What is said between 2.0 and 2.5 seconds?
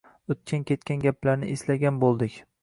boʻldik.